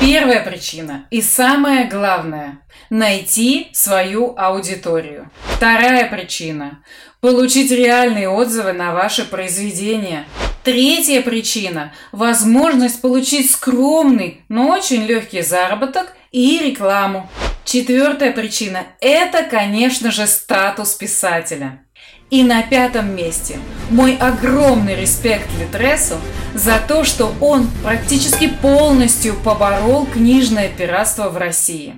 Первая 0.00 0.42
причина 0.42 1.06
и 1.10 1.20
самое 1.20 1.84
главное– 1.84 2.62
найти 2.90 3.68
свою 3.72 4.34
аудиторию. 4.34 5.30
Вторая 5.56 6.08
причина– 6.08 6.82
получить 7.20 7.70
реальные 7.70 8.30
отзывы 8.30 8.72
на 8.72 8.94
ваше 8.94 9.26
произведение. 9.26 10.24
Третья 10.64 11.20
причина– 11.20 11.92
возможность 12.12 13.02
получить 13.02 13.50
скромный, 13.50 14.42
но 14.48 14.68
очень 14.68 15.04
легкий 15.04 15.42
заработок 15.42 16.14
и 16.32 16.58
рекламу. 16.58 17.28
Четвертая 17.66 18.32
причина– 18.32 18.86
это, 19.00 19.42
конечно 19.42 20.10
же, 20.10 20.26
статус 20.26 20.94
писателя. 20.94 21.84
И 22.30 22.44
на 22.44 22.62
пятом 22.62 23.16
месте 23.16 23.58
мой 23.90 24.16
огромный 24.16 24.94
респект 24.94 25.48
Литресу 25.58 26.14
за 26.54 26.78
то, 26.78 27.02
что 27.02 27.34
он 27.40 27.68
практически 27.82 28.46
полностью 28.46 29.34
поборол 29.34 30.06
книжное 30.06 30.68
пиратство 30.68 31.28
в 31.28 31.36
России. 31.36 31.96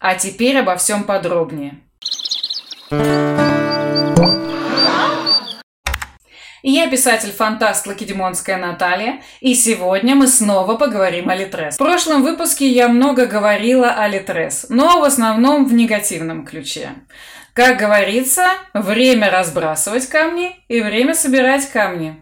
А 0.00 0.14
теперь 0.14 0.58
обо 0.58 0.76
всем 0.76 1.04
подробнее. 1.04 1.80
Я 6.66 6.88
писатель-фантаст 6.88 7.86
Лакедемонская 7.86 8.56
Наталья, 8.56 9.20
и 9.42 9.54
сегодня 9.54 10.14
мы 10.14 10.26
снова 10.26 10.76
поговорим 10.76 11.28
о 11.28 11.36
Литрес. 11.36 11.74
В 11.74 11.78
прошлом 11.78 12.22
выпуске 12.22 12.66
я 12.70 12.88
много 12.88 13.26
говорила 13.26 13.90
о 13.90 14.08
Литрес, 14.08 14.64
но 14.70 14.98
в 15.00 15.04
основном 15.04 15.66
в 15.66 15.74
негативном 15.74 16.46
ключе. 16.46 16.92
Как 17.54 17.78
говорится, 17.78 18.48
время 18.72 19.30
разбрасывать 19.30 20.08
камни 20.08 20.56
и 20.66 20.80
время 20.80 21.14
собирать 21.14 21.70
камни. 21.70 22.20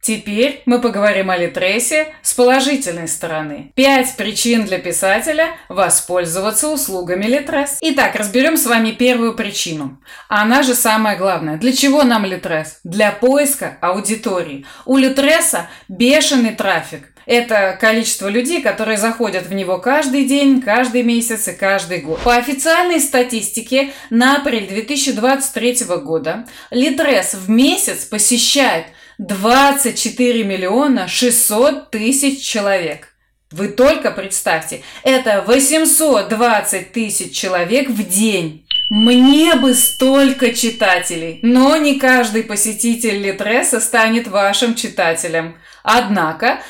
Теперь 0.00 0.62
мы 0.64 0.80
поговорим 0.80 1.28
о 1.30 1.36
Литресе 1.36 2.14
с 2.22 2.32
положительной 2.32 3.06
стороны. 3.06 3.72
Пять 3.74 4.16
причин 4.16 4.64
для 4.64 4.78
писателя 4.78 5.48
воспользоваться 5.68 6.68
услугами 6.68 7.26
Литрес. 7.26 7.76
Итак, 7.82 8.14
разберем 8.14 8.56
с 8.56 8.64
вами 8.64 8.92
первую 8.92 9.34
причину. 9.34 10.00
Она 10.28 10.62
же 10.62 10.74
самая 10.74 11.18
главная. 11.18 11.58
Для 11.58 11.74
чего 11.74 12.02
нам 12.02 12.24
Литрес? 12.24 12.80
Для 12.82 13.12
поиска 13.12 13.76
аудитории. 13.82 14.64
У 14.86 14.96
Литреса 14.96 15.68
бешеный 15.88 16.54
трафик. 16.54 17.09
Это 17.26 17.76
количество 17.80 18.28
людей, 18.28 18.62
которые 18.62 18.98
заходят 18.98 19.46
в 19.46 19.52
него 19.52 19.78
каждый 19.78 20.24
день, 20.24 20.60
каждый 20.60 21.02
месяц 21.02 21.48
и 21.48 21.52
каждый 21.52 22.00
год. 22.00 22.20
По 22.20 22.36
официальной 22.36 23.00
статистике 23.00 23.92
на 24.10 24.36
апрель 24.36 24.66
2023 24.66 25.84
года 26.02 26.46
Литрес 26.70 27.34
в 27.34 27.50
месяц 27.50 28.04
посещает 28.04 28.86
24 29.18 30.44
миллиона 30.44 31.06
600 31.06 31.90
тысяч 31.90 32.42
человек. 32.42 33.08
Вы 33.50 33.68
только 33.68 34.12
представьте, 34.12 34.82
это 35.02 35.42
820 35.44 36.92
тысяч 36.92 37.36
человек 37.36 37.90
в 37.90 38.08
день. 38.08 38.64
Мне 38.88 39.56
бы 39.56 39.74
столько 39.74 40.54
читателей, 40.54 41.40
но 41.42 41.76
не 41.76 41.98
каждый 41.98 42.44
посетитель 42.44 43.20
Литреса 43.20 43.80
станет 43.80 44.28
вашим 44.28 44.76
читателем. 44.76 45.56
Однако 45.82 46.60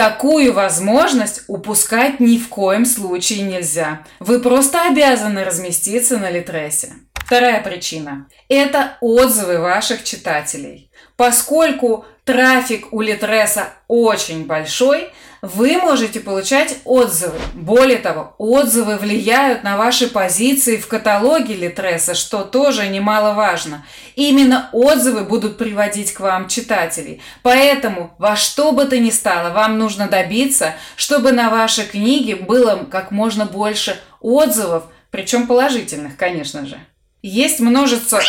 Такую 0.00 0.54
возможность 0.54 1.42
упускать 1.46 2.20
ни 2.20 2.38
в 2.38 2.48
коем 2.48 2.86
случае 2.86 3.42
нельзя. 3.42 4.00
Вы 4.18 4.40
просто 4.40 4.88
обязаны 4.88 5.44
разместиться 5.44 6.16
на 6.16 6.30
Литресе. 6.30 6.94
Вторая 7.30 7.62
причина– 7.62 8.26
это 8.48 8.96
отзывы 9.00 9.60
ваших 9.60 10.02
читателей. 10.02 10.90
Поскольку 11.16 12.04
трафик 12.24 12.92
у 12.92 13.02
Литреса 13.02 13.68
очень 13.86 14.46
большой, 14.46 15.12
вы 15.40 15.76
можете 15.76 16.18
получать 16.18 16.78
отзывы. 16.84 17.38
Более 17.54 17.98
того, 17.98 18.34
отзывы 18.38 18.96
влияют 18.96 19.62
на 19.62 19.76
ваши 19.76 20.08
позиции 20.08 20.76
в 20.76 20.88
каталоге 20.88 21.54
Литреса, 21.54 22.16
что 22.16 22.42
тоже 22.42 22.88
немаловажно. 22.88 23.86
Именно 24.16 24.68
отзывы 24.72 25.22
будут 25.22 25.56
приводить 25.56 26.12
к 26.12 26.18
вам 26.18 26.48
читателей. 26.48 27.22
Поэтому 27.42 28.12
во 28.18 28.34
что 28.34 28.72
бы 28.72 28.86
то 28.86 28.98
ни 28.98 29.10
стало, 29.10 29.50
вам 29.50 29.78
нужно 29.78 30.08
добиться, 30.08 30.74
чтобы 30.96 31.30
на 31.30 31.48
ваши 31.48 31.84
книги 31.84 32.34
было 32.34 32.88
как 32.90 33.12
можно 33.12 33.44
больше 33.44 34.00
отзывов, 34.20 34.82
причем 35.12 35.46
положительных, 35.46 36.16
конечно 36.16 36.66
же. 36.66 36.80
Есть 37.22 37.60
множество 37.60 38.20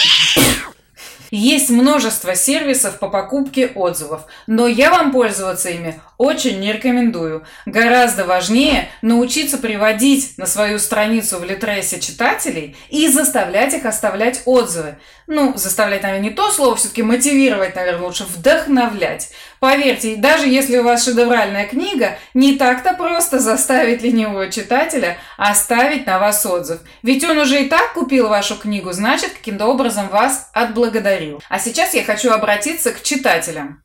есть 1.32 1.70
множество 1.70 2.36
сервисов 2.36 3.00
по 3.00 3.08
покупке 3.08 3.68
отзывов, 3.68 4.26
но 4.48 4.68
я 4.68 4.92
вам 4.92 5.14
пользоваться 5.14 5.70
ими 5.70 6.02
очень 6.22 6.60
не 6.60 6.72
рекомендую. 6.72 7.44
Гораздо 7.66 8.26
важнее 8.26 8.90
научиться 9.02 9.58
приводить 9.58 10.38
на 10.38 10.46
свою 10.46 10.78
страницу 10.78 11.40
в 11.40 11.44
Литресе 11.44 12.00
читателей 12.00 12.76
и 12.90 13.08
заставлять 13.08 13.74
их 13.74 13.86
оставлять 13.86 14.44
отзывы. 14.46 14.98
Ну, 15.26 15.58
заставлять, 15.58 16.04
наверное, 16.04 16.30
не 16.30 16.36
то 16.36 16.52
слово, 16.52 16.76
все-таки 16.76 17.02
мотивировать, 17.02 17.76
наверное, 17.76 18.06
лучше 18.06 18.26
вдохновлять. 18.26 19.32
Поверьте, 19.60 20.16
даже 20.16 20.48
если 20.48 20.78
у 20.78 20.84
вас 20.84 21.06
шедевральная 21.06 21.66
книга, 21.66 22.20
не 22.36 22.56
так-то 22.56 22.94
просто 22.94 23.40
заставить 23.40 24.04
ленивого 24.04 24.52
читателя 24.52 25.18
оставить 25.38 26.06
на 26.06 26.20
вас 26.20 26.46
отзыв. 26.46 26.82
Ведь 27.02 27.24
он 27.24 27.40
уже 27.40 27.64
и 27.64 27.68
так 27.68 27.94
купил 27.94 28.30
вашу 28.30 28.58
книгу, 28.58 28.92
значит, 28.92 29.32
каким-то 29.32 29.66
образом 29.66 30.08
вас 30.10 30.52
отблагодарил. 30.54 31.42
А 31.50 31.58
сейчас 31.58 31.96
я 31.96 32.04
хочу 32.04 32.30
обратиться 32.30 32.92
к 32.92 33.02
читателям. 33.02 33.82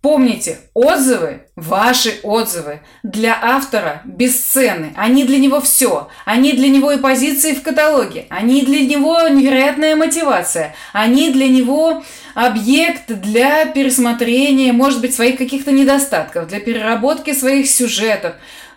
Помните, 0.00 0.60
отзывы, 0.74 1.48
ваши 1.56 2.20
отзывы 2.22 2.80
для 3.02 3.36
автора 3.42 4.02
бесценны. 4.04 4.92
Они 4.96 5.24
для 5.24 5.38
него 5.38 5.60
все. 5.60 6.08
Они 6.24 6.52
для 6.52 6.68
него 6.68 6.92
и 6.92 6.98
позиции 6.98 7.52
в 7.52 7.62
каталоге. 7.62 8.26
Они 8.30 8.62
для 8.62 8.86
него 8.86 9.26
невероятная 9.26 9.96
мотивация. 9.96 10.76
Они 10.92 11.32
для 11.32 11.48
него 11.48 12.04
объект 12.34 13.08
для 13.08 13.66
пересмотрения, 13.66 14.72
может 14.72 15.00
быть, 15.00 15.16
своих 15.16 15.36
каких-то 15.36 15.72
недостатков, 15.72 16.46
для 16.46 16.60
переработки 16.60 17.32
своих 17.32 17.68
сюжетов, 17.68 18.34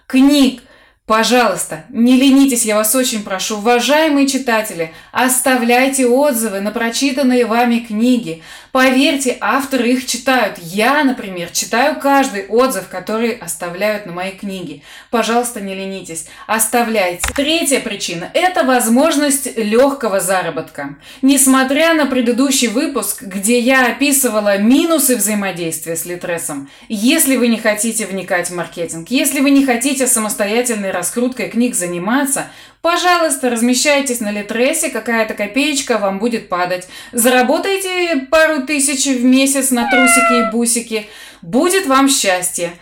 книг– 0.07 0.63
Пожалуйста, 1.11 1.83
не 1.89 2.15
ленитесь, 2.15 2.63
я 2.63 2.77
вас 2.77 2.95
очень 2.95 3.23
прошу, 3.23 3.57
уважаемые 3.57 4.27
читатели, 4.27 4.93
оставляйте 5.11 6.07
отзывы 6.07 6.61
на 6.61 6.71
прочитанные 6.71 7.45
вами 7.45 7.79
книги. 7.79 8.43
Поверьте, 8.71 9.37
авторы 9.41 9.91
их 9.91 10.05
читают. 10.05 10.57
Я, 10.59 11.03
например, 11.03 11.49
читаю 11.51 11.99
каждый 11.99 12.47
отзыв, 12.47 12.87
который 12.87 13.31
оставляют 13.31 14.05
на 14.05 14.13
мои 14.13 14.31
книги. 14.31 14.81
Пожалуйста, 15.09 15.59
не 15.59 15.75
ленитесь, 15.75 16.27
оставляйте. 16.47 17.21
Третья 17.35 17.81
причина– 17.81 18.31
это 18.33 18.63
возможность 18.63 19.57
легкого 19.57 20.21
заработка. 20.21 20.95
Несмотря 21.21 21.93
на 21.93 22.05
предыдущий 22.05 22.67
выпуск, 22.67 23.23
где 23.23 23.59
я 23.59 23.87
описывала 23.87 24.57
минусы 24.57 25.17
взаимодействия 25.17 25.97
с 25.97 26.05
Литресом, 26.05 26.69
если 26.87 27.35
вы 27.35 27.49
не 27.49 27.57
хотите 27.57 28.05
вникать 28.05 28.49
в 28.49 28.55
маркетинг, 28.55 29.09
если 29.09 29.41
вы 29.41 29.49
не 29.49 29.65
хотите 29.65 30.07
самостоятельной 30.07 30.91
раскруткой 30.91 31.49
книг 31.49 31.75
заниматься, 31.75 32.47
пожалуйста, 32.81 33.49
размещайтесь 33.49 34.19
на 34.19 34.31
Литресе, 34.31 34.89
какая-то 34.89 35.33
копеечка 35.33 35.97
вам 35.97 36.19
будет 36.19 36.49
падать. 36.49 36.87
Заработайте 37.11 38.27
пару 38.29 38.65
тысяч 38.65 39.05
в 39.05 39.23
месяц 39.23 39.71
на 39.71 39.89
трусики 39.89 40.47
и 40.47 40.51
бусики. 40.51 41.07
Будет 41.41 41.85
вам 41.87 42.09
счастье. 42.09 42.73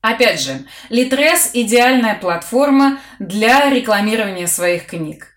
Опять 0.00 0.40
же, 0.40 0.64
Литрес– 0.88 1.50
идеальная 1.52 2.14
платформа 2.14 3.00
для 3.18 3.68
рекламирования 3.70 4.46
своих 4.46 4.86
книг. 4.86 5.32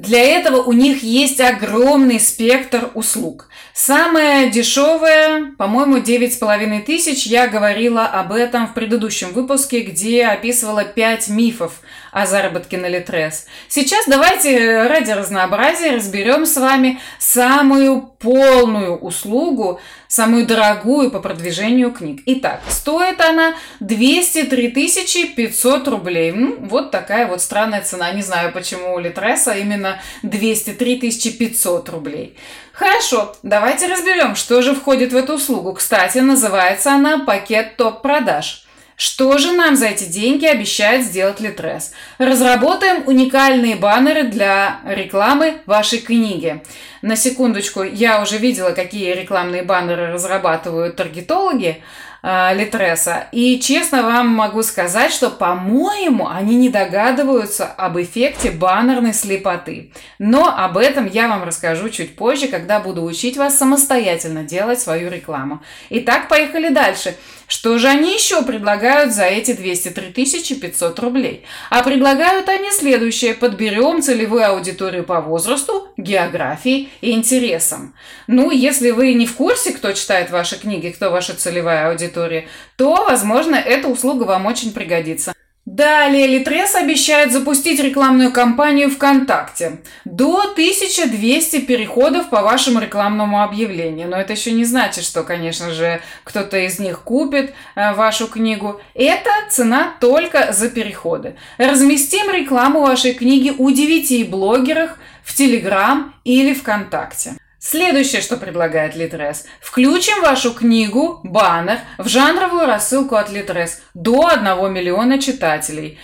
Для 0.00 0.22
этого 0.22 0.62
у 0.62 0.72
них 0.72 1.02
есть 1.02 1.40
огромный 1.40 2.18
спектр 2.18 2.90
услуг. 2.94 3.48
Самое 3.74 4.48
дешевое, 4.48 5.52
по-моему, 5.58 5.98
9,5 5.98 6.82
тысяч. 6.84 7.26
Я 7.26 7.48
говорила 7.48 8.06
об 8.06 8.32
этом 8.32 8.66
в 8.66 8.72
предыдущем 8.72 9.32
выпуске, 9.32 9.80
где 9.80 10.24
описывала 10.26 10.84
5 10.84 11.28
мифов 11.28 11.80
о 12.12 12.26
заработке 12.26 12.76
на 12.76 12.86
Литрес. 12.86 13.46
Сейчас 13.68 14.06
давайте 14.06 14.82
ради 14.86 15.10
разнообразия 15.10 15.96
разберем 15.96 16.46
с 16.46 16.56
вами 16.56 17.00
самую 17.18 18.02
полную 18.18 18.96
услугу, 18.98 19.80
самую 20.08 20.46
дорогую 20.46 21.10
по 21.10 21.20
продвижению 21.20 21.92
книг. 21.92 22.22
Итак, 22.26 22.60
стоит 22.68 23.20
она 23.20 23.54
203 23.80 25.34
500 25.36 25.88
рублей. 25.88 26.32
Ну, 26.32 26.56
вот 26.60 26.90
такая 26.90 27.26
вот 27.26 27.40
странная 27.40 27.82
цена. 27.82 28.10
Не 28.12 28.22
знаю, 28.22 28.52
почему 28.52 28.94
у 28.94 28.98
Литреса 28.98 29.54
именно 29.54 30.00
203 30.22 30.96
500 31.38 31.88
рублей. 31.88 32.36
Хорошо, 32.72 33.36
давайте 33.42 33.86
разберем, 33.86 34.34
что 34.34 34.62
же 34.62 34.74
входит 34.74 35.12
в 35.12 35.16
эту 35.16 35.34
услугу. 35.34 35.74
Кстати, 35.74 36.18
называется 36.18 36.92
она 36.92 37.18
пакет 37.24 37.76
топ-продаж. 37.76 38.64
Что 39.00 39.38
же 39.38 39.52
нам 39.52 39.76
за 39.76 39.86
эти 39.86 40.04
деньги 40.04 40.44
обещает 40.44 41.06
сделать 41.06 41.40
Литрес? 41.40 41.92
Разработаем 42.18 43.08
уникальные 43.08 43.76
баннеры 43.76 44.24
для 44.24 44.80
рекламы 44.84 45.62
вашей 45.64 46.00
книги. 46.00 46.62
На 47.00 47.16
секундочку, 47.16 47.82
я 47.82 48.20
уже 48.20 48.36
видела, 48.36 48.72
какие 48.72 49.14
рекламные 49.14 49.62
баннеры 49.62 50.12
разрабатывают 50.12 50.96
таргетологи. 50.96 51.82
э, 52.22 52.54
Литреса. 52.54 53.28
И 53.32 53.58
честно 53.60 54.02
вам 54.02 54.28
могу 54.28 54.62
сказать, 54.62 55.12
что, 55.12 55.30
по-моему, 55.30 56.28
они 56.28 56.56
не 56.56 56.68
догадываются 56.68 57.66
об 57.66 57.98
эффекте 57.98 58.50
баннерной 58.50 59.14
слепоты. 59.14 59.92
Но 60.18 60.54
об 60.54 60.76
этом 60.76 61.06
я 61.06 61.28
вам 61.28 61.44
расскажу 61.44 61.88
чуть 61.88 62.16
позже, 62.16 62.48
когда 62.48 62.80
буду 62.80 63.02
учить 63.02 63.36
вас 63.36 63.56
самостоятельно 63.58 64.44
делать 64.44 64.80
свою 64.80 65.10
рекламу. 65.10 65.62
Итак, 65.88 66.28
поехали 66.28 66.68
дальше. 66.68 67.16
Что 67.50 67.78
же 67.78 67.88
они 67.88 68.14
еще 68.14 68.42
предлагают 68.42 69.12
за 69.12 69.24
эти 69.24 69.54
203 69.54 70.54
500 70.60 70.98
рублей? 71.00 71.44
А 71.68 71.82
предлагают 71.82 72.48
они 72.48 72.70
следующее. 72.70 73.34
Подберем 73.34 74.02
целевую 74.02 74.46
аудиторию 74.46 75.02
по 75.02 75.20
возрасту, 75.20 75.88
географии 75.96 76.90
и 77.00 77.10
интересам. 77.10 77.96
Ну, 78.28 78.52
если 78.52 78.92
вы 78.92 79.14
не 79.14 79.26
в 79.26 79.34
курсе, 79.34 79.72
кто 79.72 79.90
читает 79.94 80.30
ваши 80.30 80.60
книги, 80.60 80.90
кто 80.90 81.10
ваша 81.10 81.34
целевая 81.34 81.90
аудитория, 81.90 82.46
то, 82.76 83.04
возможно, 83.04 83.56
эта 83.56 83.88
услуга 83.88 84.22
вам 84.22 84.46
очень 84.46 84.72
пригодится. 84.72 85.34
Далее 85.72 86.26
Литрес 86.26 86.74
обещает 86.74 87.30
запустить 87.30 87.78
рекламную 87.78 88.32
кампанию 88.32 88.90
ВКонтакте. 88.90 89.78
До 90.04 90.40
1200 90.40 91.60
переходов 91.60 92.28
по 92.28 92.42
вашему 92.42 92.80
рекламному 92.80 93.40
объявлению. 93.40 94.08
Но 94.08 94.16
это 94.16 94.32
еще 94.32 94.50
не 94.50 94.64
значит, 94.64 95.04
что, 95.04 95.22
конечно 95.22 95.70
же, 95.70 96.00
кто-то 96.24 96.58
из 96.58 96.80
них 96.80 97.02
купит 97.02 97.54
э, 97.76 97.94
вашу 97.94 98.26
книгу. 98.26 98.80
Это 98.94 99.30
цена 99.48 99.94
только 100.00 100.52
за 100.52 100.70
переходы. 100.70 101.36
Разместим 101.56 102.32
рекламу 102.32 102.80
вашей 102.80 103.14
книги 103.14 103.54
у 103.56 103.70
9 103.70 104.28
блогерах 104.28 104.98
в 105.22 105.32
Телеграм 105.36 106.12
или 106.24 106.52
ВКонтакте. 106.52 107.36
Следующее, 107.62 108.22
что 108.22 108.38
предлагает 108.38 108.96
Литрес. 108.96 109.44
Включим 109.60 110.22
вашу 110.22 110.54
книгу, 110.54 111.20
баннер, 111.22 111.80
в 111.98 112.08
жанровую 112.08 112.64
рассылку 112.64 113.16
от 113.16 113.28
Литрес 113.28 113.82
до 113.92 114.28
1 114.28 114.72
миллиона 114.72 115.20
читателей. 115.20 115.98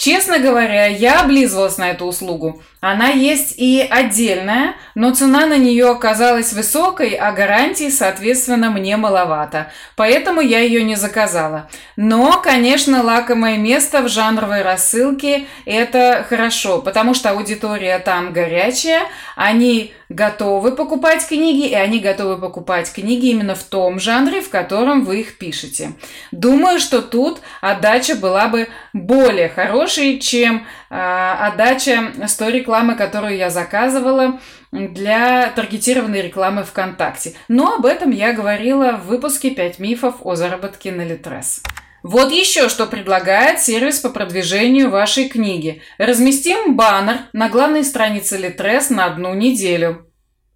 Честно 0.00 0.38
говоря, 0.38 0.86
я 0.86 1.20
облизывалась 1.20 1.76
на 1.76 1.90
эту 1.90 2.06
услугу. 2.06 2.62
Она 2.80 3.08
есть 3.08 3.56
и 3.58 3.86
отдельная, 3.90 4.76
но 4.94 5.14
цена 5.14 5.44
на 5.44 5.58
нее 5.58 5.90
оказалась 5.90 6.54
высокой, 6.54 7.10
а 7.10 7.32
гарантии, 7.32 7.90
соответственно, 7.90 8.70
мне 8.70 8.96
маловато. 8.96 9.70
Поэтому 9.96 10.40
я 10.40 10.60
ее 10.60 10.82
не 10.84 10.96
заказала. 10.96 11.68
Но, 11.96 12.40
конечно, 12.40 13.02
лакомое 13.02 13.58
место 13.58 14.00
в 14.00 14.08
жанровой 14.08 14.62
рассылке– 14.62 15.44
это 15.66 16.24
хорошо, 16.26 16.80
потому 16.80 17.12
что 17.12 17.32
аудитория 17.32 17.98
там 17.98 18.32
горячая, 18.32 19.02
они 19.36 19.92
готовы 20.08 20.72
покупать 20.72 21.26
книги, 21.28 21.68
и 21.68 21.74
они 21.74 21.98
готовы 21.98 22.38
покупать 22.38 22.90
книги 22.90 23.26
именно 23.26 23.54
в 23.54 23.62
том 23.62 24.00
жанре, 24.00 24.40
в 24.40 24.48
котором 24.48 25.04
вы 25.04 25.20
их 25.20 25.36
пишете. 25.36 25.92
Думаю, 26.32 26.80
что 26.80 27.02
тут 27.02 27.40
отдача 27.60 28.16
была 28.16 28.48
бы 28.48 28.68
более 28.94 29.50
хорошей, 29.50 29.89
чем 30.18 30.66
э, 30.90 30.94
отдача 30.94 32.12
с 32.26 32.34
той 32.36 32.52
рекламы, 32.52 32.94
которую 32.94 33.36
я 33.36 33.50
заказывала 33.50 34.40
для 34.72 35.50
таргетированной 35.50 36.22
рекламы 36.22 36.64
ВКонтакте. 36.64 37.34
Но 37.48 37.74
об 37.74 37.86
этом 37.86 38.10
я 38.10 38.32
говорила 38.32 38.92
в 38.92 39.06
выпуске 39.06 39.50
«5 39.50 39.76
мифов 39.78 40.16
о 40.20 40.34
заработке 40.36 40.92
на 40.92 41.04
Литрес». 41.04 41.62
Вот 42.02 42.32
еще 42.32 42.68
что 42.68 42.86
предлагает 42.86 43.60
сервис 43.60 43.98
по 43.98 44.08
продвижению 44.08 44.90
вашей 44.90 45.28
книги. 45.28 45.82
Разместим 45.98 46.74
баннер 46.74 47.18
на 47.32 47.48
главной 47.50 47.84
странице 47.84 48.38
Литрес 48.38 48.88
на 48.88 49.04
одну 49.04 49.34
неделю. 49.34 50.06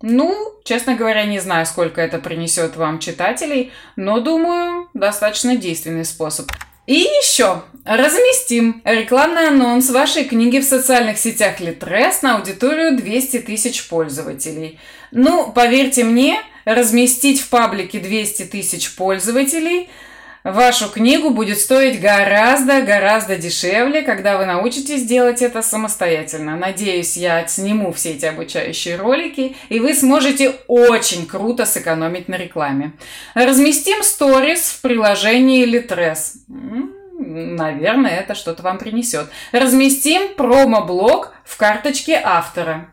Ну, 0.00 0.60
честно 0.64 0.96
говоря, 0.96 1.24
не 1.24 1.40
знаю, 1.40 1.66
сколько 1.66 2.00
это 2.00 2.18
принесет 2.18 2.76
вам 2.76 2.98
читателей, 2.98 3.72
но 3.96 4.20
думаю, 4.20 4.88
достаточно 4.94 5.56
действенный 5.56 6.04
способ. 6.04 6.50
И 6.86 6.94
еще 6.94 7.62
разместим 7.84 8.82
рекламный 8.84 9.48
анонс 9.48 9.90
вашей 9.90 10.24
книги 10.24 10.58
в 10.58 10.64
социальных 10.64 11.18
сетях 11.18 11.60
Литрес 11.60 12.22
на 12.22 12.36
аудиторию 12.36 12.96
200 12.96 13.40
тысяч 13.40 13.88
пользователей. 13.88 14.78
Ну, 15.10 15.50
поверьте 15.52 16.04
мне, 16.04 16.38
разместить 16.64 17.40
в 17.40 17.48
паблике 17.48 18.00
200 18.00 18.44
тысяч 18.44 18.94
пользователей– 18.94 19.88
Вашу 20.44 20.90
книгу 20.90 21.30
будет 21.30 21.58
стоить 21.58 22.02
гораздо-гораздо 22.02 23.36
дешевле, 23.36 24.02
когда 24.02 24.36
вы 24.36 24.44
научитесь 24.44 25.06
делать 25.06 25.40
это 25.40 25.62
самостоятельно. 25.62 26.54
Надеюсь, 26.54 27.16
я 27.16 27.46
сниму 27.46 27.94
все 27.94 28.10
эти 28.10 28.26
обучающие 28.26 28.96
ролики, 28.96 29.56
и 29.70 29.80
вы 29.80 29.94
сможете 29.94 30.56
очень 30.66 31.24
круто 31.24 31.64
сэкономить 31.64 32.28
на 32.28 32.34
рекламе. 32.34 32.92
Разместим 33.32 34.02
сторис 34.02 34.68
в 34.68 34.82
приложении 34.82 35.66
Litres. 35.66 36.34
Наверное, 36.46 38.18
это 38.18 38.34
что-то 38.34 38.62
вам 38.62 38.76
принесет. 38.76 39.30
Разместим 39.50 40.34
промо-блог 40.34 41.32
в 41.46 41.56
карточке 41.56 42.20
автора. 42.22 42.90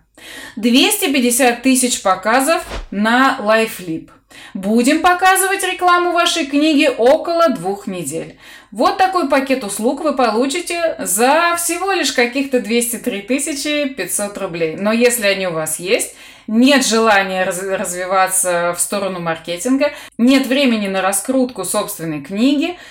250 0.56 1.62
тысяч 1.62 2.02
показов 2.02 2.64
на 2.92 3.38
LifeLip. 3.42 4.10
Будем 4.54 5.02
показывать 5.02 5.64
рекламу 5.64 6.12
вашей 6.12 6.46
книги 6.46 6.90
около 6.98 7.50
двух 7.50 7.88
недель. 7.88 8.38
Вот 8.72 8.98
такой 8.98 9.30
пакет 9.30 9.64
услуг 9.64 10.02
вы 10.02 10.14
получите 10.14 10.96
за 11.00 11.56
всего 11.58 11.92
лишь 11.92 12.12
каких-то 12.12 12.60
203 12.60 13.22
500 13.22 14.38
рублей. 14.38 14.76
Но 14.78 14.92
если 14.92 15.28
они 15.28 15.48
у 15.48 15.54
вас 15.54 15.80
есть, 15.80 16.16
нет 16.48 16.86
желания 16.86 17.44
развиваться 17.44 18.74
в 18.78 18.82
сторону 18.82 19.20
маркетинга, 19.20 19.92
нет 20.18 20.48
времени 20.48 20.88
на 20.88 21.02
раскрутку 21.02 21.66
собственной 21.66 22.22
книги– 22.22 22.78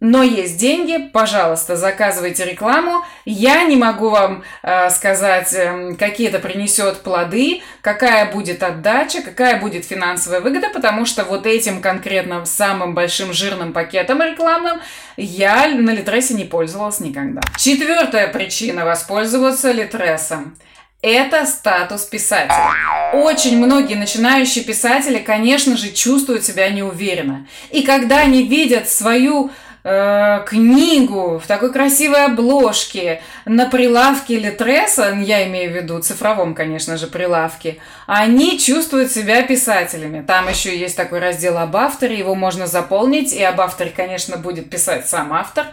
но 0.00 0.22
есть 0.22 0.56
деньги, 0.56 1.10
пожалуйста, 1.12 1.76
заказывайте 1.76 2.46
рекламу. 2.46 3.04
Я 3.26 3.64
не 3.64 3.76
могу 3.76 4.08
вам 4.08 4.42
э, 4.62 4.88
сказать, 4.88 5.52
э, 5.52 5.94
какие 5.98 6.28
это 6.28 6.38
принесет 6.38 7.02
плоды, 7.02 7.62
какая 7.82 8.32
будет 8.32 8.62
отдача, 8.62 9.20
какая 9.20 9.60
будет 9.60 9.84
финансовая 9.84 10.40
выгода, 10.40 10.70
потому 10.70 11.04
что 11.04 11.24
вот 11.24 11.46
этим 11.46 11.82
конкретно 11.82 12.46
самым 12.46 12.94
большим 12.94 13.34
жирным 13.34 13.74
пакетом 13.74 14.22
рекламным 14.22 14.80
я 15.18 15.68
на 15.68 15.90
Литресе 15.90 16.32
не 16.32 16.44
пользовалась 16.44 17.00
никогда. 17.00 17.42
Четвертая 17.58 18.28
причина 18.28 18.86
воспользоваться 18.86 19.70
Литресом– 19.70 20.56
это 21.02 21.46
статус 21.46 22.04
писателя. 22.04 22.72
Очень 23.14 23.56
многие 23.56 23.94
начинающие 23.94 24.62
писатели, 24.62 25.18
конечно 25.18 25.76
же, 25.76 25.92
чувствуют 25.92 26.44
себя 26.44 26.68
неуверенно. 26.68 27.46
И 27.70 27.82
когда 27.82 28.18
они 28.18 28.42
видят 28.42 28.86
свою 28.88 29.50
э, 29.84 30.44
книгу 30.46 31.38
в 31.38 31.46
такой 31.46 31.72
красивой 31.72 32.26
обложке 32.26 33.22
на 33.44 33.66
прилавке 33.66 34.38
Литреса, 34.38 35.16
я 35.20 35.46
имею 35.46 35.72
в 35.72 35.76
виду 35.76 35.98
цифровом, 36.00 36.54
конечно 36.54 36.96
же, 36.96 37.06
прилавке, 37.06 37.78
они 38.06 38.58
чувствуют 38.58 39.10
себя 39.10 39.42
писателями. 39.42 40.22
Там 40.26 40.48
еще 40.48 40.76
есть 40.76 40.96
такой 40.96 41.20
раздел 41.20 41.58
об 41.58 41.76
авторе, 41.76 42.18
его 42.18 42.34
можно 42.34 42.66
заполнить, 42.66 43.32
и 43.32 43.42
об 43.42 43.60
авторе, 43.60 43.90
конечно, 43.90 44.36
будет 44.36 44.70
писать 44.70 45.08
сам 45.08 45.32
автор. 45.32 45.66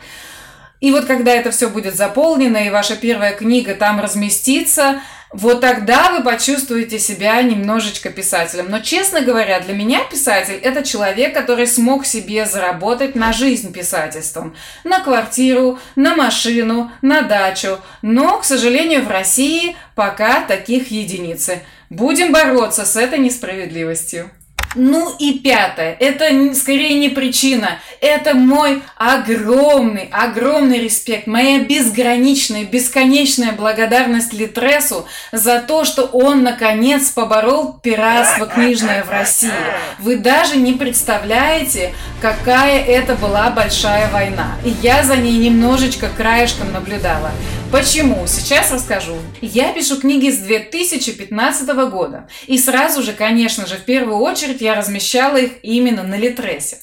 И 0.79 0.91
вот 0.91 1.05
когда 1.05 1.31
это 1.33 1.49
все 1.49 1.69
будет 1.69 1.95
заполнено, 1.95 2.57
и 2.57 2.69
ваша 2.69 2.95
первая 2.95 3.33
книга 3.33 3.73
там 3.73 3.99
разместится, 3.99 5.01
вот 5.31 5.59
тогда 5.59 6.11
вы 6.11 6.23
почувствуете 6.23 6.99
себя 6.99 7.41
немножечко 7.41 8.09
писателем. 8.09 8.67
Но, 8.69 8.79
честно 8.79 9.21
говоря, 9.21 9.59
для 9.59 9.73
меня 9.73 10.03
писатель– 10.05 10.55
это 10.63 10.83
человек, 10.83 11.33
который 11.33 11.67
смог 11.67 12.05
себе 12.05 12.45
заработать 12.45 13.15
на 13.15 13.33
жизнь 13.33 13.73
писательством. 13.73 14.55
На 14.85 15.01
квартиру, 15.01 15.79
на 15.95 16.15
машину, 16.15 16.91
на 17.01 17.23
дачу. 17.23 17.79
Но, 18.01 18.39
к 18.39 18.45
сожалению, 18.45 19.03
в 19.03 19.11
России 19.11 19.75
пока 19.95 20.41
таких 20.41 20.91
единицы. 20.91 21.61
Будем 21.89 22.31
бороться 22.31 22.85
с 22.85 22.95
этой 22.95 23.19
несправедливостью. 23.19 24.31
Ну 24.75 25.15
и 25.17 25.39
пятое, 25.39 25.95
это 25.99 26.53
скорее 26.53 26.99
не 26.99 27.09
причина, 27.09 27.79
это 28.01 28.35
мой 28.35 28.83
огромный, 28.95 30.09
огромный 30.11 30.79
респект, 30.79 31.25
моя 31.25 31.63
безграничная, 31.63 32.63
бесконечная 32.65 33.53
благодарность 33.53 34.33
Литресу 34.33 35.07
за 35.31 35.59
то, 35.61 35.85
что 35.85 36.03
он 36.03 36.43
наконец 36.43 37.09
поборол 37.09 37.79
пиратство 37.81 38.45
книжное 38.45 39.03
в 39.03 39.09
России. 39.09 39.51
Вы 39.99 40.17
даже 40.17 40.57
не 40.57 40.73
представляете, 40.73 41.93
какая 42.21 42.83
это 42.83 43.15
была 43.15 43.49
большая 43.49 44.11
война. 44.11 44.57
И 44.63 44.69
я 44.81 45.03
за 45.03 45.15
ней 45.15 45.37
немножечко 45.37 46.09
краешком 46.09 46.71
наблюдала. 46.71 47.31
Почему? 47.69 48.27
Сейчас 48.27 48.71
расскажу. 48.71 49.17
Я 49.41 49.73
пишу 49.73 49.99
книги 49.99 50.29
с 50.29 50.37
2015 50.37 51.67
года. 51.89 52.29
И 52.45 52.57
сразу 52.57 53.03
же, 53.03 53.11
конечно 53.11 53.67
же, 53.67 53.75
в 53.75 53.83
первую 53.83 54.19
очередь 54.19 54.61
я 54.61 54.73
размещала 54.73 55.35
их 55.35 55.51
именно 55.63 56.03
на 56.03 56.15
Литресе. 56.15 56.77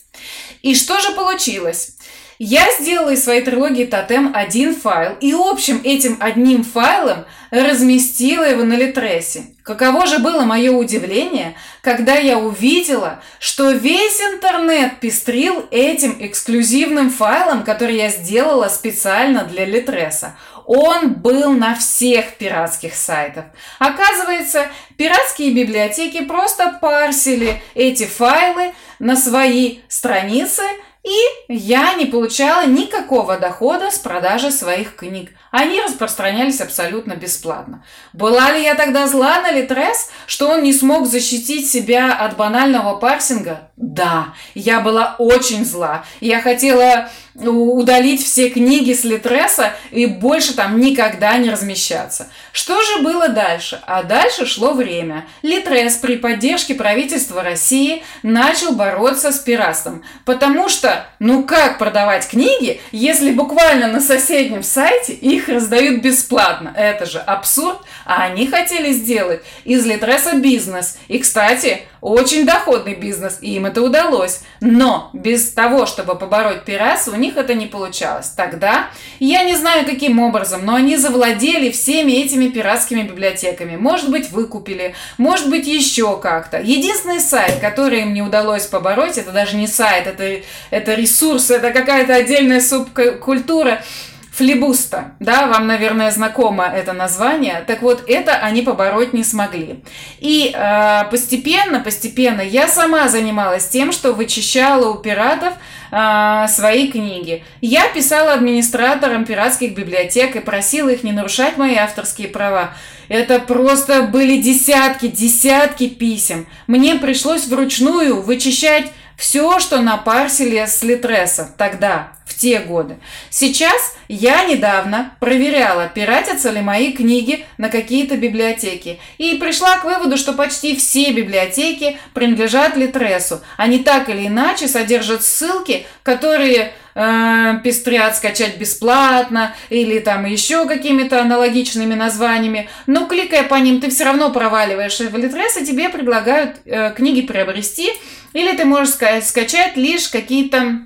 И 0.60 0.74
что 0.74 1.00
же 1.00 1.12
получилось? 1.12 1.96
Я 2.38 2.66
сделала 2.78 3.10
из 3.10 3.22
своей 3.22 3.42
трилогии 3.42 3.84
«Тотем» 3.84 4.32
один 4.34 4.74
файл, 4.74 5.16
и 5.20 5.32
общим 5.32 5.80
этим 5.84 6.16
одним 6.18 6.64
файлом 6.64 7.24
разместила 7.50 8.42
его 8.42 8.64
на 8.64 8.74
Литресе. 8.74 9.54
Каково 9.62 10.06
же 10.06 10.18
было 10.18 10.42
мое 10.42 10.72
удивление, 10.72 11.54
когда 11.80 12.16
я 12.16 12.38
увидела, 12.38 13.22
что 13.38 13.70
весь 13.70 14.20
интернет 14.20 14.98
пестрил 14.98 15.64
этим 15.70 16.16
эксклюзивным 16.18 17.10
файлом, 17.10 17.62
который 17.62 17.96
я 17.96 18.10
сделала 18.10 18.68
специально 18.68 19.44
для 19.44 19.64
Литреса. 19.64 20.36
Он 20.66 21.14
был 21.14 21.52
на 21.52 21.74
всех 21.74 22.36
пиратских 22.36 22.94
сайтах. 22.94 23.46
Оказывается, 23.78 24.68
пиратские 24.96 25.52
библиотеки 25.52 26.24
просто 26.24 26.78
парсили 26.80 27.62
эти 27.74 28.06
файлы 28.06 28.72
на 28.98 29.16
свои 29.16 29.78
страницы– 29.88 30.62
и 31.04 31.52
я 31.52 31.94
не 31.94 32.06
получала 32.06 32.66
никакого 32.66 33.38
дохода 33.38 33.90
с 33.90 33.98
продажи 33.98 34.50
своих 34.50 34.96
книг. 34.96 35.32
Они 35.56 35.80
распространялись 35.80 36.60
абсолютно 36.60 37.12
бесплатно. 37.12 37.84
Была 38.12 38.50
ли 38.50 38.64
я 38.64 38.74
тогда 38.74 39.06
зла 39.06 39.40
на 39.40 39.52
Литрес, 39.52 40.10
что 40.26 40.48
он 40.48 40.64
не 40.64 40.72
смог 40.72 41.06
защитить 41.06 41.70
себя 41.70 42.12
от 42.12 42.36
банального 42.36 42.96
парсинга? 42.96 43.70
Да, 43.76 44.34
я 44.56 44.80
была 44.80 45.14
очень 45.18 45.64
зла. 45.64 46.04
Я 46.20 46.40
хотела 46.40 47.08
удалить 47.34 48.24
все 48.24 48.48
книги 48.48 48.92
с 48.92 49.02
Литреса 49.02 49.74
и 49.90 50.06
больше 50.06 50.54
там 50.54 50.78
никогда 50.78 51.36
не 51.36 51.50
размещаться. 51.50 52.28
Что 52.52 52.80
же 52.82 53.02
было 53.02 53.28
дальше? 53.28 53.80
А 53.86 54.04
дальше 54.04 54.46
шло 54.46 54.72
время. 54.72 55.26
Литрес 55.42 55.96
при 55.96 56.16
поддержке 56.16 56.74
правительства 56.74 57.42
России 57.42 58.04
начал 58.22 58.72
бороться 58.72 59.32
с 59.32 59.38
пиратством. 59.40 60.04
Потому 60.24 60.68
что, 60.68 61.06
ну 61.18 61.42
как 61.42 61.78
продавать 61.78 62.28
книги, 62.28 62.80
если 62.92 63.32
буквально 63.32 63.88
на 63.88 64.00
соседнем 64.00 64.62
сайте 64.62 65.12
их 65.12 65.43
раздают 65.48 66.02
бесплатно? 66.02 66.72
Это 66.76 67.06
же 67.06 67.18
абсурд. 67.18 67.78
А 68.04 68.24
они 68.24 68.46
хотели 68.46 68.92
сделать 68.92 69.42
из 69.64 69.84
Литреса 69.86 70.36
бизнес. 70.36 70.98
И, 71.08 71.18
кстати, 71.18 71.82
очень 72.04 72.44
доходный 72.44 72.94
бизнес, 72.94 73.38
и 73.40 73.54
им 73.54 73.64
это 73.64 73.80
удалось. 73.80 74.42
Но 74.60 75.08
без 75.14 75.50
того, 75.50 75.86
чтобы 75.86 76.16
побороть 76.16 76.64
пиратство, 76.64 77.12
у 77.12 77.16
них 77.16 77.38
это 77.38 77.54
не 77.54 77.64
получалось. 77.64 78.28
Тогда, 78.28 78.90
я 79.20 79.42
не 79.44 79.56
знаю 79.56 79.86
каким 79.86 80.18
образом, 80.20 80.66
но 80.66 80.74
они 80.74 80.98
завладели 80.98 81.70
всеми 81.70 82.12
этими 82.12 82.48
пиратскими 82.48 83.04
библиотеками. 83.04 83.76
Может 83.76 84.10
быть, 84.10 84.30
выкупили, 84.30 84.94
может 85.16 85.48
быть, 85.48 85.66
еще 85.66 86.18
как-то. 86.18 86.60
Единственный 86.60 87.20
сайт, 87.20 87.58
который 87.60 88.02
им 88.02 88.12
не 88.12 88.20
удалось 88.20 88.66
побороть, 88.66 89.16
это 89.16 89.32
даже 89.32 89.56
не 89.56 89.66
сайт, 89.66 90.06
это, 90.06 90.44
это 90.70 90.94
ресурс, 90.94 91.50
это 91.50 91.70
какая-то 91.70 92.14
отдельная 92.14 92.60
субкультура– 92.60 93.82
флибуста, 94.34 95.12
да, 95.20 95.46
вам, 95.46 95.68
наверное, 95.68 96.10
знакомо 96.10 96.64
это 96.64 96.92
название. 96.92 97.62
Так 97.66 97.82
вот, 97.82 98.02
это 98.08 98.32
они 98.34 98.62
побороть 98.62 99.12
не 99.12 99.22
смогли. 99.22 99.84
И 100.18 100.52
э, 100.52 101.04
постепенно, 101.10 101.78
постепенно 101.78 102.40
я 102.40 102.66
сама 102.66 103.08
занималась 103.08 103.68
тем, 103.68 103.92
что 103.92 104.12
вычищала 104.12 104.90
у 104.90 104.98
пиратов 104.98 105.52
э, 105.92 106.46
свои 106.48 106.88
книги. 106.90 107.44
Я 107.60 107.86
писала 107.88 108.32
администраторам 108.32 109.24
пиратских 109.24 109.74
библиотек 109.74 110.34
и 110.34 110.40
просила 110.40 110.88
их 110.88 111.04
не 111.04 111.12
нарушать 111.12 111.56
мои 111.56 111.76
авторские 111.76 112.26
права. 112.26 112.70
Это 113.08 113.38
просто 113.38 114.02
были 114.02 114.38
десятки, 114.38 115.06
десятки 115.06 115.88
писем. 115.88 116.46
Мне 116.66 116.96
пришлось 116.96 117.46
вручную 117.46 118.20
вычищать 118.20 118.90
все, 119.16 119.58
что 119.60 119.80
напарсили 119.80 120.64
с 120.66 120.82
Литреса 120.82 121.52
тогда, 121.56 122.12
в 122.24 122.34
те 122.34 122.60
годы. 122.60 122.96
Сейчас 123.30 123.94
я 124.08 124.44
недавно 124.44 125.12
проверяла, 125.20 125.90
пиратятся 125.94 126.50
ли 126.50 126.62
мои 126.62 126.92
книги 126.92 127.44
на 127.58 127.68
какие-то 127.68 128.16
библиотеки. 128.16 128.98
И 129.18 129.36
пришла 129.36 129.78
к 129.78 129.84
выводу, 129.84 130.16
что 130.16 130.32
почти 130.32 130.74
все 130.74 131.12
библиотеки 131.12 131.98
принадлежат 132.14 132.76
Литресу. 132.76 133.40
Они 133.56 133.78
так 133.78 134.08
или 134.08 134.26
иначе 134.26 134.68
содержат 134.68 135.22
ссылки, 135.22 135.86
которые 136.02 136.72
э, 136.94 137.54
пестрят 137.62 138.16
скачать 138.16 138.56
бесплатно 138.56 139.54
или 139.68 139.98
там 139.98 140.24
еще 140.24 140.66
какими-то 140.66 141.20
аналогичными 141.20 141.94
названиями. 141.94 142.70
Но 142.86 143.06
кликая 143.06 143.44
по 143.44 143.56
ним, 143.56 143.80
ты 143.80 143.90
все 143.90 144.04
равно 144.04 144.30
проваливаешься 144.30 145.10
в 145.10 145.16
Литрес, 145.16 145.58
и 145.58 145.66
тебе 145.66 145.90
предлагают 145.90 146.56
э, 146.64 146.92
книги 146.96 147.20
приобрести– 147.20 147.92
или 148.34 148.54
ты 148.54 148.66
можешь 148.66 148.94
скачать 148.94 149.76
лишь 149.76 150.08
какие-то 150.08 150.80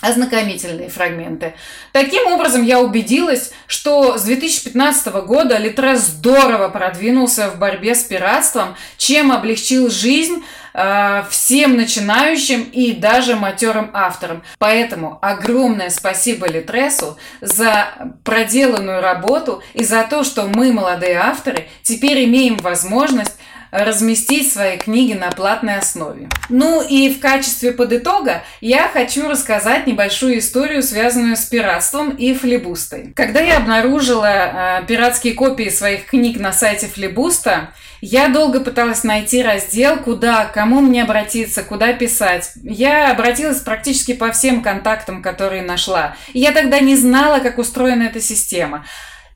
ознакомительные 0.00 0.90
фрагменты. 0.90 1.54
Таким 1.92 2.26
образом, 2.26 2.62
я 2.62 2.80
убедилась, 2.80 3.52
что 3.66 4.18
с 4.18 4.24
2015 4.24 5.06
года 5.26 5.56
Литрес 5.56 6.00
здорово 6.00 6.68
продвинулся 6.68 7.48
в 7.48 7.58
борьбе 7.58 7.94
с 7.94 8.02
пиратством, 8.02 8.76
чем 8.98 9.32
облегчил 9.32 9.88
жизнь 9.88 10.44
э, 10.74 11.22
всем 11.30 11.76
начинающим 11.76 12.62
и 12.64 12.92
даже 12.92 13.36
матерым 13.36 13.90
авторам. 13.94 14.42
Поэтому 14.58 15.18
огромное 15.22 15.88
спасибо 15.88 16.46
Литресу 16.46 17.16
за 17.40 17.88
проделанную 18.22 19.00
работу 19.00 19.62
и 19.72 19.82
за 19.82 20.04
то, 20.04 20.24
что 20.24 20.42
мы, 20.42 20.72
молодые 20.72 21.16
авторы, 21.16 21.68
теперь 21.82 22.26
имеем 22.26 22.58
возможность 22.58 23.36
разместить 23.70 24.52
свои 24.52 24.76
книги 24.76 25.12
на 25.12 25.30
платной 25.30 25.76
основе. 25.76 26.28
Ну 26.48 26.82
и 26.82 27.12
в 27.12 27.20
качестве 27.20 27.72
подытога 27.72 28.42
я 28.60 28.88
хочу 28.88 29.28
рассказать 29.28 29.86
небольшую 29.86 30.38
историю, 30.38 30.82
связанную 30.82 31.36
с 31.36 31.44
пиратством 31.44 32.10
и 32.10 32.34
флибустой. 32.34 33.12
Когда 33.14 33.40
я 33.40 33.58
обнаружила 33.58 34.80
э, 34.82 34.86
пиратские 34.86 35.34
копии 35.34 35.68
своих 35.68 36.06
книг 36.06 36.38
на 36.38 36.52
сайте 36.52 36.86
флибуста, 36.86 37.70
я 38.00 38.28
долго 38.28 38.60
пыталась 38.60 39.04
найти 39.04 39.42
раздел, 39.42 39.96
куда, 39.96 40.44
кому 40.44 40.80
мне 40.80 41.02
обратиться, 41.02 41.62
куда 41.62 41.92
писать. 41.92 42.52
Я 42.62 43.10
обратилась 43.10 43.60
практически 43.60 44.12
по 44.12 44.32
всем 44.32 44.62
контактам, 44.62 45.22
которые 45.22 45.62
нашла. 45.62 46.14
И 46.32 46.40
я 46.40 46.52
тогда 46.52 46.78
не 46.80 46.94
знала, 46.94 47.40
как 47.40 47.58
устроена 47.58 48.04
эта 48.04 48.20
система. 48.20 48.84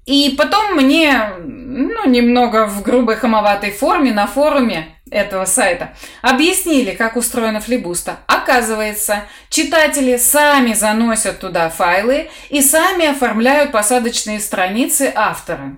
И 0.07 0.35
потом 0.37 0.75
мне, 0.76 1.30
ну, 1.38 2.09
немного 2.09 2.66
в 2.66 2.83
грубой 2.83 3.16
хамоватой 3.16 3.71
форме 3.71 4.12
на 4.12 4.26
форуме 4.26 4.97
этого 5.11 5.45
сайта 5.45 5.95
объяснили, 6.23 6.92
как 6.92 7.16
устроена 7.16 7.61
флибуста. 7.61 8.19
Оказывается, 8.26 9.25
читатели 9.50 10.16
сами 10.16 10.73
заносят 10.73 11.40
туда 11.40 11.69
файлы 11.69 12.30
и 12.49 12.62
сами 12.62 13.07
оформляют 13.07 13.73
посадочные 13.73 14.40
страницы 14.40 15.12
автора. 15.14 15.76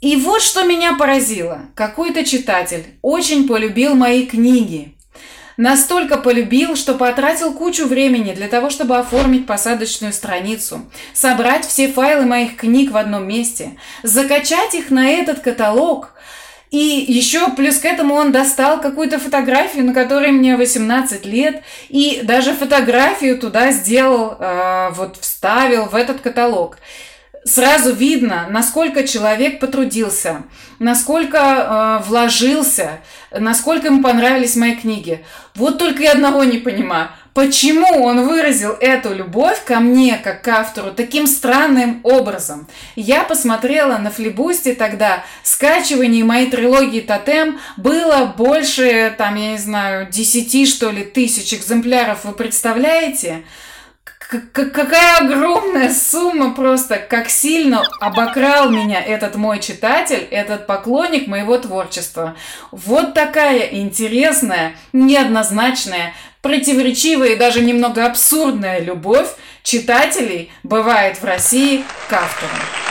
И 0.00 0.16
вот 0.16 0.42
что 0.42 0.64
меня 0.64 0.96
поразило. 0.96 1.62
Какой-то 1.74 2.24
читатель 2.24 2.98
очень 3.02 3.48
полюбил 3.48 3.94
мои 3.94 4.26
книги, 4.26 4.95
Настолько 5.56 6.18
полюбил, 6.18 6.76
что 6.76 6.94
потратил 6.94 7.52
кучу 7.52 7.86
времени 7.86 8.32
для 8.32 8.48
того, 8.48 8.68
чтобы 8.68 8.98
оформить 8.98 9.46
посадочную 9.46 10.12
страницу, 10.12 10.90
собрать 11.14 11.66
все 11.66 11.88
файлы 11.88 12.26
моих 12.26 12.56
книг 12.56 12.90
в 12.90 12.96
одном 12.96 13.26
месте, 13.26 13.76
закачать 14.02 14.74
их 14.74 14.90
на 14.90 15.08
этот 15.08 15.40
каталог– 15.40 16.12
и 16.70 17.04
еще 17.08 17.50
плюс 17.50 17.78
к 17.78 17.84
этому 17.84 18.14
он 18.14 18.32
достал 18.32 18.80
какую-то 18.80 19.18
фотографию, 19.18 19.84
на 19.84 19.94
которой 19.94 20.32
мне 20.32 20.56
18 20.56 21.24
лет, 21.24 21.62
и 21.88 22.20
даже 22.24 22.54
фотографию 22.54 23.38
туда 23.38 23.70
сделал, 23.70 24.36
э, 24.38 24.90
вот 24.94 25.16
вставил 25.16 25.86
в 25.86 25.94
этот 25.94 26.20
каталог 26.20 26.78
сразу 27.46 27.94
видно, 27.94 28.46
насколько 28.50 29.06
человек 29.06 29.60
потрудился, 29.60 30.42
насколько 30.78 31.38
э, 31.38 32.04
вложился, 32.06 33.00
насколько 33.30 33.86
ему 33.86 34.02
понравились 34.02 34.56
мои 34.56 34.74
книги. 34.74 35.24
Вот 35.54 35.78
только 35.78 36.02
я 36.02 36.12
одного 36.12 36.44
не 36.44 36.58
понимаю. 36.58 37.08
Почему 37.34 38.02
он 38.02 38.26
выразил 38.26 38.72
эту 38.80 39.14
любовь 39.14 39.62
ко 39.64 39.78
мне, 39.78 40.16
как 40.16 40.40
к 40.40 40.48
автору, 40.48 40.90
таким 40.90 41.26
странным 41.26 42.00
образом? 42.02 42.66
Я 42.94 43.24
посмотрела 43.24 43.98
на 43.98 44.10
флибусте 44.10 44.74
тогда, 44.74 45.22
скачивание 45.42 46.24
моей 46.24 46.50
трилогии 46.50 47.00
«Тотем» 47.00 47.60
было 47.76 48.24
больше, 48.24 49.14
там, 49.18 49.34
я 49.34 49.52
не 49.52 49.58
знаю, 49.58 50.08
10, 50.10 50.66
что 50.66 50.90
ли, 50.90 51.04
тысяч 51.04 51.52
экземпляров, 51.52 52.24
вы 52.24 52.32
представляете? 52.32 53.44
Какая 54.28 55.18
огромная 55.18 55.92
сумма 55.92 56.54
просто, 56.54 56.96
как 56.96 57.28
сильно 57.28 57.82
обокрал 58.00 58.70
меня 58.70 59.00
этот 59.00 59.36
мой 59.36 59.60
читатель, 59.60 60.26
этот 60.30 60.66
поклонник 60.66 61.26
моего 61.26 61.58
творчества. 61.58 62.36
Вот 62.70 63.14
такая 63.14 63.60
интересная, 63.72 64.74
неоднозначная, 64.92 66.14
противоречивая 66.42 67.30
и 67.30 67.36
даже 67.36 67.60
немного 67.60 68.04
абсурдная 68.06 68.80
любовь 68.80 69.28
читателей 69.62 70.50
бывает 70.62 71.20
в 71.20 71.24
России 71.24 71.84
к 72.08 72.12
автору. 72.12 72.85